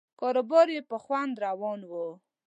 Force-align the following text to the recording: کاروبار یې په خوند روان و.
کاروبار 0.19 0.67
یې 0.75 0.81
په 0.89 0.97
خوند 1.03 1.33
روان 1.45 1.79
و. 1.89 1.91